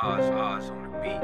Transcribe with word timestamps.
Oz, 0.00 0.24
Oz 0.24 0.70
on 0.70 0.82
the 0.82 0.88
beat. 1.00 1.20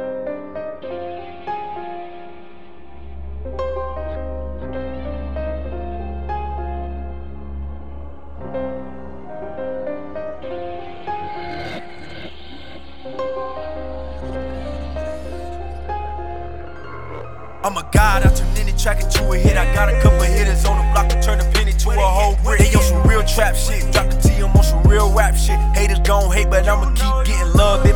I'm 17.65 17.77
a 17.77 17.89
god, 17.91 18.23
I 18.23 18.35
turn 18.35 18.47
any 18.57 18.73
track 18.73 19.03
into 19.03 19.31
a 19.33 19.39
hit. 19.39 19.57
I 19.57 19.65
got 19.75 19.89
a 19.89 19.99
couple 20.03 20.21
hitters 20.21 20.67
on 20.67 20.77
the 20.77 20.93
block 20.93 21.09
to 21.09 21.21
turn 21.23 21.41
a 21.41 21.51
penny 21.53 21.73
to 21.73 21.91
a 21.91 21.95
whole 21.95 22.37
brick. 22.45 22.61
They 22.61 22.75
on 22.75 22.83
some 22.83 23.03
real 23.07 23.25
trap 23.25 23.57
shit, 23.57 23.91
drop 23.93 24.11
the 24.11 24.21
T, 24.21 24.35
I'm 24.37 24.55
on 24.55 24.63
some 24.63 24.83
real 24.83 25.11
rap 25.13 25.37
shit. 25.37 25.59
Haters 25.75 26.01
gon' 26.01 26.31
hate, 26.31 26.51
but 26.51 26.69
I'ma 26.69 26.93
keep 26.93 27.28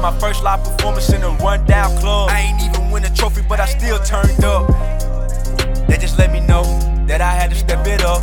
my 0.02 0.18
first 0.18 0.42
live 0.42 0.64
performance 0.64 1.12
in 1.12 1.22
a 1.22 1.30
rundown 1.44 1.96
club. 1.98 2.28
I 2.28 2.40
ain't 2.40 2.60
even 2.60 2.90
win 2.90 3.04
a 3.04 3.14
trophy, 3.14 3.40
but 3.48 3.60
I 3.60 3.66
still 3.66 4.00
turned 4.00 4.44
up. 4.44 4.66
They 5.86 5.96
just 5.96 6.18
let 6.18 6.32
me 6.32 6.40
know 6.40 6.64
that 7.06 7.20
I 7.20 7.30
had 7.30 7.50
to 7.50 7.56
step 7.56 7.86
it 7.86 8.02
up. 8.02 8.20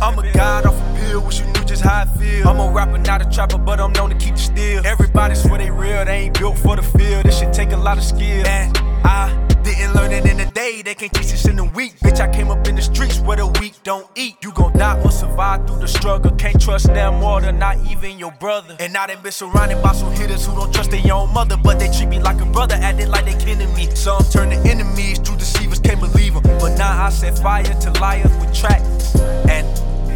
I'm 0.00 0.16
a 0.16 0.32
god 0.32 0.64
off 0.64 0.80
a 0.80 1.00
pill, 1.00 1.20
wish 1.26 1.40
you 1.40 1.46
knew 1.46 1.64
just 1.64 1.82
how 1.82 2.02
I 2.02 2.04
feel. 2.04 2.46
I'm 2.46 2.60
a 2.60 2.70
rapper, 2.70 2.98
not 2.98 3.20
a 3.20 3.28
trapper, 3.28 3.58
but 3.58 3.80
I'm 3.80 3.92
known 3.94 4.10
to 4.10 4.16
keep 4.16 4.36
the 4.36 4.40
steel. 4.40 4.86
Everybody 4.86 5.34
swear 5.34 5.58
they 5.58 5.72
real, 5.72 6.04
they 6.04 6.18
ain't 6.18 6.38
built 6.38 6.56
for 6.56 6.76
the 6.76 6.82
field. 6.82 7.24
This 7.24 7.40
shit 7.40 7.52
take 7.52 7.72
a 7.72 7.76
lot 7.76 7.98
of 7.98 8.04
skill. 8.04 8.46
And 8.46 8.78
I 9.04 9.47
didn't 9.74 9.94
learn 9.94 10.12
it 10.12 10.24
in 10.26 10.40
a 10.40 10.50
day, 10.50 10.82
they 10.82 10.94
can't 10.94 11.12
teach 11.12 11.30
this 11.30 11.46
in 11.46 11.58
a 11.58 11.64
week. 11.64 11.98
Bitch, 12.00 12.20
I 12.20 12.32
came 12.32 12.50
up 12.50 12.66
in 12.66 12.74
the 12.74 12.82
streets 12.82 13.20
where 13.20 13.36
the 13.36 13.46
weak 13.60 13.74
don't 13.82 14.06
eat. 14.16 14.36
You 14.42 14.52
gon' 14.52 14.76
die 14.76 15.00
or 15.02 15.10
survive 15.10 15.66
through 15.66 15.80
the 15.80 15.88
struggle. 15.88 16.30
Can't 16.32 16.60
trust 16.60 16.86
them 16.86 17.20
more 17.20 17.40
than 17.40 17.58
not 17.58 17.76
even 17.90 18.18
your 18.18 18.32
brother. 18.32 18.76
And 18.80 18.96
I 18.96 19.06
done 19.06 19.22
been 19.22 19.32
surrounded 19.32 19.82
by 19.82 19.92
some 19.92 20.12
hitters 20.12 20.46
who 20.46 20.54
don't 20.54 20.72
trust 20.72 20.90
their 20.90 21.12
own 21.12 21.32
mother, 21.34 21.56
but 21.56 21.78
they 21.78 21.88
treat 21.88 22.08
me 22.08 22.18
like 22.20 22.40
a 22.40 22.46
brother, 22.46 22.76
acting 22.76 23.10
like 23.10 23.24
they 23.24 23.36
kidding 23.44 23.72
me. 23.74 23.88
Some 23.94 24.22
turn 24.24 24.50
to 24.50 24.56
enemies, 24.68 25.18
true 25.18 25.36
deceivers 25.36 25.80
can't 25.80 26.00
believe 26.00 26.34
them. 26.34 26.42
But 26.58 26.78
now 26.78 27.04
I 27.04 27.10
set 27.10 27.38
fire 27.38 27.64
to 27.64 27.90
liars 28.00 28.34
with 28.38 28.54
tracks. 28.54 29.16
And 29.48 29.66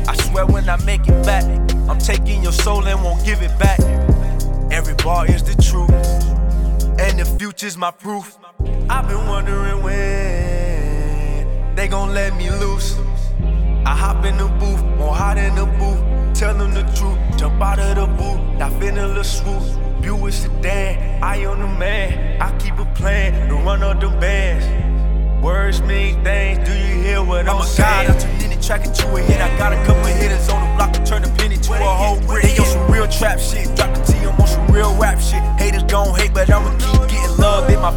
I 0.09 0.15
swear 0.17 0.47
when 0.47 0.69
I 0.69 0.83
make 0.85 1.07
it 1.09 1.25
back, 1.25 1.45
I'm 1.89 1.99
taking 1.99 2.43
your 2.43 2.53
soul 2.53 2.87
and 2.87 3.03
won't 3.03 3.25
give 3.25 3.43
it 3.43 3.57
back. 3.59 3.81
Every 4.73 4.95
bar 4.95 5.27
is 5.27 5.43
the 5.43 5.55
truth, 5.63 5.92
and 7.63 7.73
the 7.73 7.79
my 7.79 7.91
proof. 7.93 8.39
I've 8.91 9.07
been 9.09 9.25
wondering 9.27 9.83
when 9.83 11.75
they 11.77 11.87
gon' 11.87 12.13
let 12.13 12.35
me 12.35 12.51
loose. 12.51 12.99
I 13.85 13.95
hop 13.95 14.25
in 14.25 14.37
the 14.37 14.49
booth, 14.49 14.83
won't 14.99 15.17
hide 15.17 15.39
in 15.39 15.55
the 15.55 15.67
booth. 15.67 16.01
Tell 16.35 16.55
them 16.55 16.73
the 16.75 16.83
truth, 16.97 17.19
jump 17.39 17.63
out 17.63 17.79
of 17.79 17.95
the 17.95 18.07
booth. 18.07 18.59
Not 18.59 18.73
finna 18.73 19.17
a 19.17 19.23
swoop. 19.23 19.63
Buick 20.03 20.33
sedan, 20.33 21.23
I 21.23 21.45
on 21.45 21.61
the 21.61 21.69
man. 21.79 22.41
I 22.41 22.57
keep 22.59 22.79
a 22.79 22.85
plan 22.97 23.49
to 23.49 23.55
run 23.55 23.83
up 23.83 24.01
the 24.01 24.09
bands. 24.09 24.67
Words 25.45 25.83
mean 25.83 26.23
things, 26.25 26.69
do 26.69 26.75
you 26.75 27.03
hear 27.03 27.23
what 27.23 27.49
I'm, 27.49 27.61
a 27.61 27.65
saying? 27.65 28.11
I 28.11 28.19
turn 28.19 28.31
any 28.43 28.61
track 28.61 28.85
into 28.87 29.07
a 29.15 29.21
hit. 29.21 29.41
I 29.41 29.57
got 29.59 29.73
a 29.73 29.77
couple 29.85 30.05
hitters 30.05 30.49
on 30.49 30.61
the 30.69 30.77
block 30.77 31.02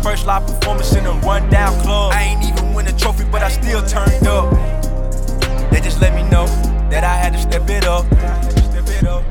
first 0.06 0.28
live 0.28 0.46
performance 0.46 0.94
in 0.94 1.04
a 1.08 1.14
rundown 1.26 1.74
club. 1.82 2.14
I 2.14 2.22
ain't 2.22 2.44
even 2.44 2.76
win 2.76 2.86
a 2.86 2.96
trophy, 2.96 3.24
but 3.24 3.42
I 3.42 3.50
still 3.50 3.82
turned 3.82 4.28
up. 4.28 4.52
They 5.72 5.82
just 5.82 6.00
let 6.00 6.14
me 6.14 6.22
know 6.30 6.46
that 6.92 7.04
I 7.04 7.16
had 7.16 7.34
to 7.34 7.40
step 7.40 7.68
it 7.72 7.86
up. 7.86 8.06
Step 8.52 8.88
it 8.88 9.08
up. 9.08 9.24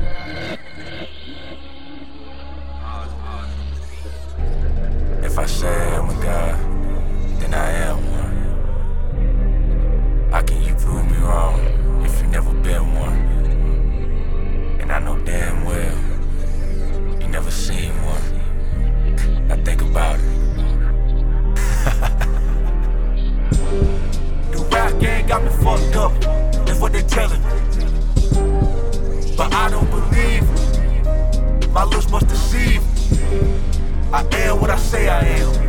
If 5.23 5.39
I 5.39 5.45
say 5.45 5.74
fucked 25.65 25.95
up. 25.95 26.13
That's 26.65 26.79
what 26.79 26.93
they 26.93 27.01
telling 27.01 27.41
me. 27.41 27.49
But 29.35 29.51
I 29.51 29.69
don't 29.71 29.89
believe. 29.89 30.45
My 31.73 31.83
looks 31.85 32.07
must 32.11 32.27
deceive. 32.27 32.83
I 34.13 34.21
am 34.43 34.61
what 34.61 34.69
I 34.69 34.77
say 34.77 35.09
I 35.09 35.21
am. 35.21 35.64